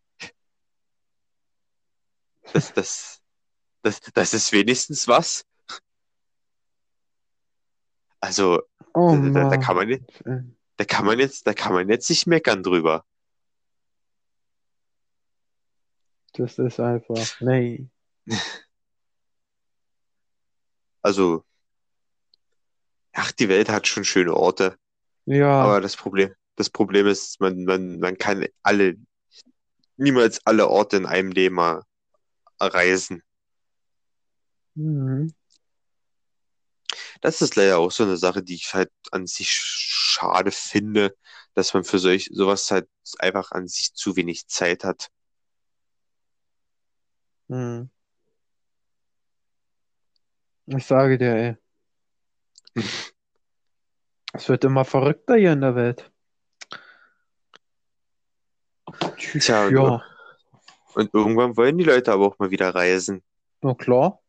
[2.53, 3.19] Das, das,
[3.83, 5.45] das, das ist wenigstens was.
[8.19, 8.61] Also,
[8.95, 10.23] Oh da, da, kann man, jetzt-
[10.77, 13.05] da kann man jetzt, da kann man jetzt nicht meckern drüber.
[16.33, 17.25] Das ist einfach.
[17.41, 17.89] Nee.
[21.01, 21.43] Also,
[23.13, 24.77] ach, die Welt hat schon schöne Orte,
[25.25, 25.61] Ja.
[25.63, 28.95] aber das Problem, das Problem ist, man, man, man kann alle,
[29.97, 31.83] niemals alle Orte in einem Leben mal
[32.59, 33.23] reisen.
[34.75, 35.33] Mhm.
[37.21, 41.15] Das ist leider auch so eine Sache, die ich halt an sich schade finde,
[41.53, 42.87] dass man für solch, sowas halt
[43.19, 45.09] einfach an sich zu wenig Zeit hat.
[47.49, 47.89] Mhm.
[50.67, 51.57] Ich sage dir, ey.
[54.33, 56.11] Es wird immer verrückter hier in der Welt.
[59.17, 60.03] Tja, und, Ja,
[60.93, 63.23] und irgendwann wollen die Leute aber auch mal wieder reisen.
[63.61, 64.21] na klar.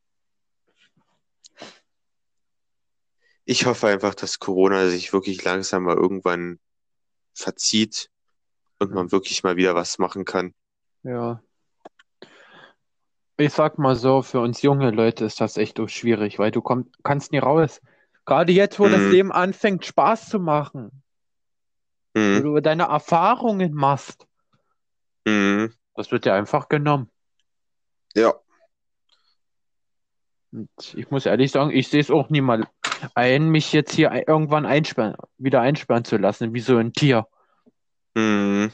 [3.44, 6.60] Ich hoffe einfach, dass Corona sich wirklich langsam mal irgendwann
[7.34, 8.10] verzieht
[8.78, 10.54] und man wirklich mal wieder was machen kann.
[11.02, 11.42] Ja.
[13.40, 16.90] Ich sag mal so, für uns junge Leute ist das echt schwierig, weil du komm,
[17.02, 17.80] kannst nie raus.
[18.26, 19.10] Gerade jetzt, wo das Mhm.
[19.10, 21.02] Leben anfängt, Spaß zu machen,
[22.14, 22.42] wo Mhm.
[22.42, 24.26] du deine Erfahrungen machst.
[25.24, 25.72] Mhm.
[25.94, 27.10] Das wird ja einfach genommen.
[28.14, 28.34] Ja.
[30.52, 32.66] Und ich muss ehrlich sagen, ich sehe es auch nie mal
[33.14, 37.26] ein, mich jetzt hier irgendwann einsperren, wieder einsperren zu lassen, wie so ein Tier.
[38.14, 38.70] Hm.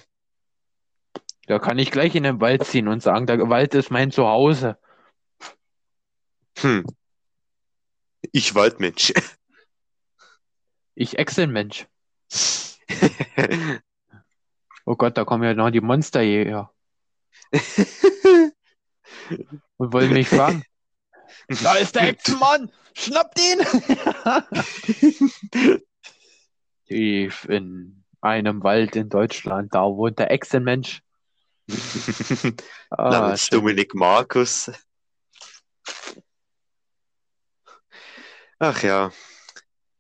[1.47, 4.79] Da kann ich gleich in den Wald ziehen und sagen, der Wald ist mein Zuhause.
[6.59, 6.85] Hm.
[8.33, 9.13] Ich Waldmensch.
[10.99, 11.87] Ich Echsenmensch.
[14.89, 16.73] Oh Gott, da kommen ja noch die Monsterjäger
[19.77, 20.65] und wollen mich fangen.
[21.63, 22.73] Da ist der Echsenmann!
[22.95, 23.61] Schnappt ihn!
[26.87, 31.03] Tief in einem Wald in Deutschland, da wohnt der Echsenmensch.
[32.91, 33.59] Ah, Namens schön.
[33.59, 34.71] Dominik Markus.
[38.59, 39.13] Ach ja.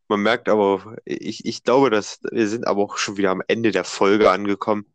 [0.09, 3.73] Man merkt aber, ich, ich glaube, dass wir sind aber auch schon wieder am Ende
[3.73, 4.87] der Folge angekommen.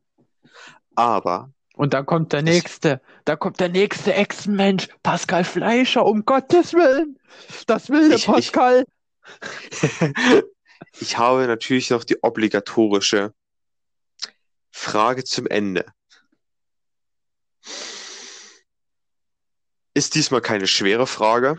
[0.95, 6.73] Aber Und dann kommt der nächste, da kommt der nächste Echsenmensch, Pascal Fleischer, um Gottes
[6.73, 7.19] Willen.
[7.67, 8.85] Das will der Ich- ich- Pascal.
[10.99, 13.33] ich habe natürlich noch die obligatorische
[14.71, 15.85] Frage zum Ende.
[19.93, 21.57] Ist diesmal keine schwere Frage.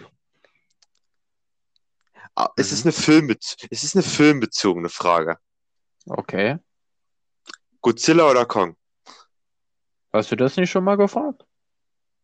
[2.35, 2.75] Ah, Es Mhm.
[2.77, 3.37] ist eine Filmbe
[3.71, 5.39] es ist eine filmbezogene Frage.
[6.07, 6.59] Okay.
[7.83, 8.77] Godzilla oder Kong?
[10.13, 11.45] Hast du das nicht schon mal gefragt?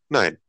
[0.09, 0.39] Nein,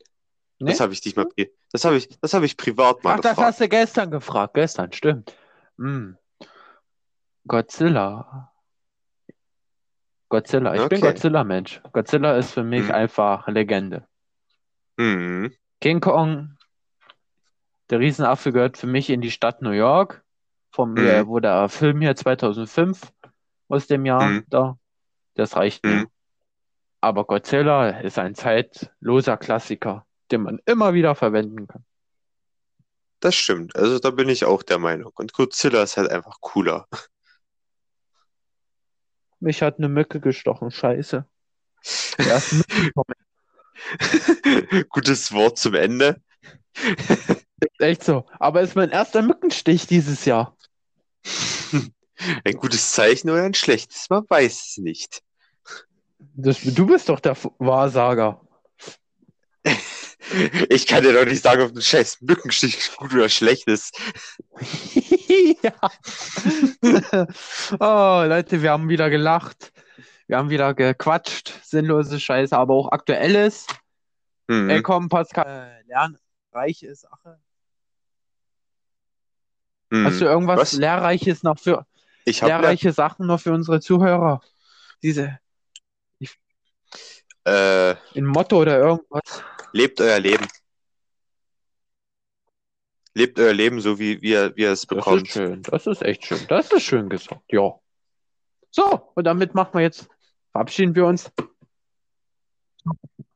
[0.59, 0.71] Nee?
[0.71, 3.19] das habe ich dich mal, pri- das habe ich, das habe ich privat mal Ach,
[3.19, 3.47] das gefragt.
[3.47, 4.53] hast du gestern gefragt.
[4.55, 5.35] Gestern, stimmt.
[5.77, 6.17] Hm.
[7.47, 8.51] Godzilla.
[10.29, 10.73] Godzilla.
[10.75, 11.11] Ich bin Okay.
[11.13, 11.81] Godzilla-Mensch.
[11.91, 12.91] Godzilla ist für mich Mhm.
[12.91, 14.07] einfach Legende.
[14.97, 15.53] Mhm.
[15.79, 16.57] King Kong,
[17.89, 20.23] der Riesenaffe gehört für mich in die Stadt New York,
[20.71, 20.97] vom, Mhm.
[20.99, 23.11] äh, wo der Film hier 2005
[23.67, 24.45] aus dem Jahr Mhm.
[24.49, 24.77] da,
[25.35, 25.95] das reicht mir.
[25.95, 26.07] Mhm.
[27.01, 31.83] Aber Godzilla ist ein zeitloser Klassiker, den man immer wieder verwenden kann.
[33.21, 33.75] Das stimmt.
[33.75, 35.11] Also da bin ich auch der Meinung.
[35.15, 36.87] Und Godzilla ist halt einfach cooler.
[39.39, 41.25] Mich hat eine Mücke gestochen, scheiße.
[44.89, 46.21] Gutes Wort zum Ende.
[46.73, 48.25] ist echt so.
[48.39, 50.55] Aber ist mein erster Mückenstich dieses Jahr.
[52.43, 55.23] Ein gutes Zeichen oder ein schlechtes, man weiß es nicht.
[56.35, 58.41] Das, du bist doch der Wahrsager.
[60.69, 63.99] Ich kann dir doch nicht sagen, ob ein scheiß Mückenstich gut oder schlecht ist.
[65.61, 65.73] ja.
[67.79, 69.73] Oh, Leute, wir haben wieder gelacht.
[70.31, 71.59] Wir haben wieder gequatscht.
[71.61, 73.67] Sinnlose Scheiße, aber auch aktuelles.
[74.47, 74.69] Mhm.
[74.69, 75.45] Ey, komm, Pascal.
[75.45, 77.37] Äh, lernreiche Sache.
[79.89, 80.05] Mhm.
[80.05, 80.71] Hast du irgendwas Was?
[80.71, 81.85] Lehrreiches noch für
[82.25, 84.39] lehrreiche Sachen noch für unsere Zuhörer?
[85.03, 85.37] Diese
[87.43, 89.43] äh, ein Motto oder irgendwas?
[89.73, 90.47] lebt euer Leben.
[93.15, 95.23] Lebt euer Leben so, wie, wie, ihr, wie ihr es Das bekommt.
[95.23, 95.61] ist schön.
[95.63, 96.39] Das ist echt schön.
[96.47, 97.43] Das ist schön gesagt.
[97.51, 97.73] Ja.
[98.69, 100.07] So, und damit machen wir jetzt,
[100.51, 101.31] verabschieden wir uns.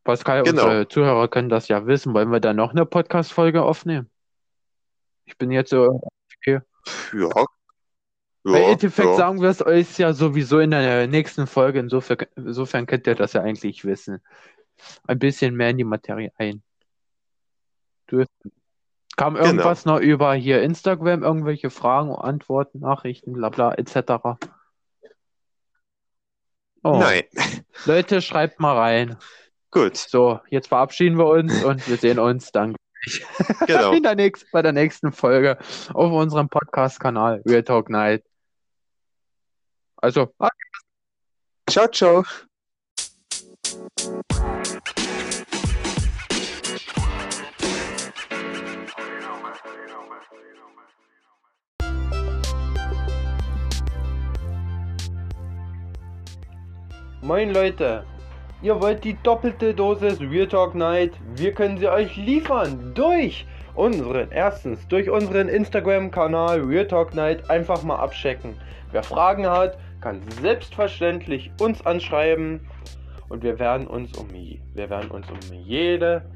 [0.04, 0.64] Pascal, Genau.
[0.64, 2.14] unsere Zuhörer können das ja wissen.
[2.14, 4.10] Wollen wir da noch eine Podcast-Folge aufnehmen?
[5.26, 6.02] Ich bin jetzt so,
[6.46, 6.62] Ja.
[7.14, 7.46] Ja,
[8.44, 9.16] bei Endeffekt ja.
[9.16, 11.80] sagen wir es euch ja sowieso in der nächsten Folge.
[11.80, 14.22] Insofern, insofern könnt ihr das ja eigentlich wissen.
[15.08, 16.62] Ein bisschen mehr in die Materie ein.
[18.06, 18.24] Du,
[19.18, 19.46] kam Genau.
[19.48, 24.38] irgendwas noch über hier Instagram, irgendwelche Fragen, Antworten, Nachrichten, bla bla, etc.
[26.86, 27.24] Oh, Nein.
[27.86, 29.18] Leute, schreibt mal rein.
[29.72, 32.76] Gut, So, jetzt verabschieden wir uns und wir sehen uns dann
[33.66, 33.92] genau.
[33.92, 35.58] in der nächsten, bei der nächsten Folge
[35.96, 38.24] auf unserem Podcast-Kanal Real Talk Night.
[39.96, 40.32] Also,
[41.68, 42.24] Ciao, ciao.
[57.26, 58.04] Moin Leute,
[58.62, 61.14] ihr wollt die doppelte Dosis Real Talk Night?
[61.36, 67.82] Wir können sie euch liefern durch unseren, erstens durch unseren Instagram-Kanal Real Talk Night einfach
[67.82, 68.54] mal abchecken.
[68.92, 72.60] Wer Fragen hat, kann selbstverständlich uns anschreiben
[73.30, 76.30] und wir werden uns um, wir werden uns um jede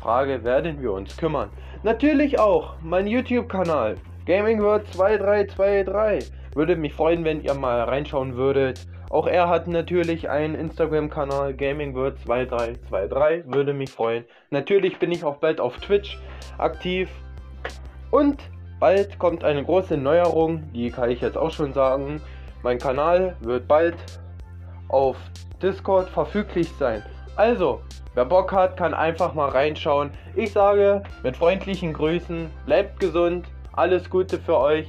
[0.00, 1.50] Frage werden wir uns kümmern.
[1.82, 6.37] Natürlich auch mein YouTube-Kanal Gaming World 2323.
[6.54, 8.86] Würde mich freuen, wenn ihr mal reinschauen würdet.
[9.10, 13.52] Auch er hat natürlich einen Instagram-Kanal Gaming World 2323.
[13.52, 14.24] Würde mich freuen.
[14.50, 16.18] Natürlich bin ich auch bald auf Twitch
[16.58, 17.08] aktiv.
[18.10, 18.42] Und
[18.80, 22.20] bald kommt eine große Neuerung, die kann ich jetzt auch schon sagen.
[22.62, 23.96] Mein Kanal wird bald
[24.88, 25.16] auf
[25.62, 27.02] Discord verfüglich sein.
[27.36, 27.80] Also,
[28.14, 30.10] wer Bock hat, kann einfach mal reinschauen.
[30.34, 34.88] Ich sage mit freundlichen Grüßen, bleibt gesund, alles Gute für euch.